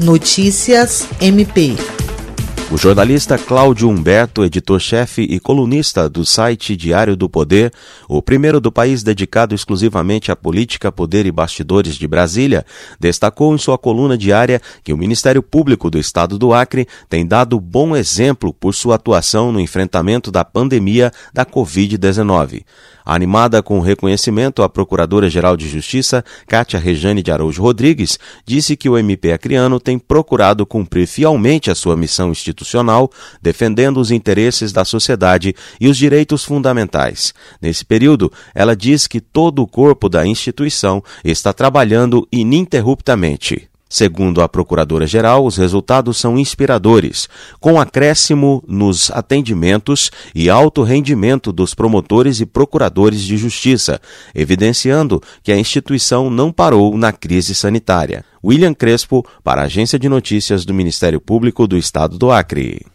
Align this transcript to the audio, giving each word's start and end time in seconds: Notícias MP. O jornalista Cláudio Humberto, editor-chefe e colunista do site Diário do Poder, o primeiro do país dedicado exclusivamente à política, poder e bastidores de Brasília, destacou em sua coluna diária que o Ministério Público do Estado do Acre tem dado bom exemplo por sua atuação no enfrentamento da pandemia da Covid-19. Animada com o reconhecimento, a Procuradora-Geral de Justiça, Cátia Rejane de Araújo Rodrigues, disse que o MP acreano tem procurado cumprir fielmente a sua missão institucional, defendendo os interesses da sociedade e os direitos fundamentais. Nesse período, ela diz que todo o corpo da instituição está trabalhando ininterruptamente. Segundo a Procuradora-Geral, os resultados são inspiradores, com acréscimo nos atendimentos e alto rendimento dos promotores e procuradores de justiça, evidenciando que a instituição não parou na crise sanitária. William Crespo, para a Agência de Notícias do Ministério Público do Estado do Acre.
Notícias 0.00 1.06
MP. 1.20 1.76
O 2.72 2.78
jornalista 2.78 3.36
Cláudio 3.36 3.88
Humberto, 3.88 4.44
editor-chefe 4.44 5.22
e 5.22 5.40
colunista 5.40 6.08
do 6.08 6.24
site 6.24 6.76
Diário 6.76 7.16
do 7.16 7.28
Poder, 7.28 7.72
o 8.08 8.22
primeiro 8.22 8.60
do 8.60 8.70
país 8.70 9.02
dedicado 9.02 9.56
exclusivamente 9.56 10.30
à 10.30 10.36
política, 10.36 10.92
poder 10.92 11.26
e 11.26 11.32
bastidores 11.32 11.96
de 11.96 12.06
Brasília, 12.06 12.64
destacou 13.00 13.52
em 13.52 13.58
sua 13.58 13.76
coluna 13.76 14.16
diária 14.16 14.62
que 14.84 14.92
o 14.92 14.96
Ministério 14.96 15.42
Público 15.42 15.90
do 15.90 15.98
Estado 15.98 16.38
do 16.38 16.54
Acre 16.54 16.86
tem 17.08 17.26
dado 17.26 17.58
bom 17.58 17.96
exemplo 17.96 18.54
por 18.54 18.72
sua 18.72 18.94
atuação 18.94 19.50
no 19.50 19.58
enfrentamento 19.58 20.30
da 20.30 20.44
pandemia 20.44 21.10
da 21.34 21.44
Covid-19. 21.44 22.62
Animada 23.04 23.60
com 23.60 23.78
o 23.78 23.82
reconhecimento, 23.82 24.62
a 24.62 24.68
Procuradora-Geral 24.68 25.56
de 25.56 25.68
Justiça, 25.68 26.24
Cátia 26.46 26.78
Rejane 26.78 27.24
de 27.24 27.32
Araújo 27.32 27.60
Rodrigues, 27.60 28.18
disse 28.46 28.76
que 28.76 28.88
o 28.88 28.96
MP 28.96 29.32
acreano 29.32 29.80
tem 29.80 29.98
procurado 29.98 30.64
cumprir 30.64 31.08
fielmente 31.08 31.72
a 31.72 31.74
sua 31.74 31.96
missão 31.96 32.30
institucional, 32.30 32.59
defendendo 33.40 33.98
os 33.98 34.10
interesses 34.10 34.72
da 34.72 34.84
sociedade 34.84 35.54
e 35.80 35.88
os 35.88 35.96
direitos 35.96 36.44
fundamentais. 36.44 37.32
Nesse 37.60 37.84
período, 37.84 38.32
ela 38.54 38.76
diz 38.76 39.06
que 39.06 39.20
todo 39.20 39.62
o 39.62 39.66
corpo 39.66 40.08
da 40.08 40.26
instituição 40.26 41.02
está 41.24 41.52
trabalhando 41.52 42.26
ininterruptamente. 42.32 43.69
Segundo 43.92 44.40
a 44.40 44.48
Procuradora-Geral, 44.48 45.44
os 45.44 45.56
resultados 45.56 46.16
são 46.16 46.38
inspiradores, 46.38 47.28
com 47.58 47.80
acréscimo 47.80 48.62
nos 48.68 49.10
atendimentos 49.10 50.12
e 50.32 50.48
alto 50.48 50.84
rendimento 50.84 51.52
dos 51.52 51.74
promotores 51.74 52.40
e 52.40 52.46
procuradores 52.46 53.20
de 53.20 53.36
justiça, 53.36 54.00
evidenciando 54.32 55.20
que 55.42 55.50
a 55.50 55.58
instituição 55.58 56.30
não 56.30 56.52
parou 56.52 56.96
na 56.96 57.10
crise 57.12 57.52
sanitária. 57.52 58.24
William 58.44 58.72
Crespo, 58.72 59.26
para 59.42 59.62
a 59.62 59.64
Agência 59.64 59.98
de 59.98 60.08
Notícias 60.08 60.64
do 60.64 60.72
Ministério 60.72 61.20
Público 61.20 61.66
do 61.66 61.76
Estado 61.76 62.16
do 62.16 62.30
Acre. 62.30 62.86